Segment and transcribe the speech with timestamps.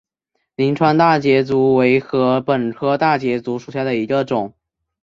[0.55, 4.55] 灵川大节竹为禾本科大节竹属下的一个种。